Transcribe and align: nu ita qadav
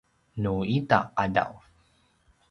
nu 0.41 0.53
ita 0.77 0.99
qadav 1.17 1.51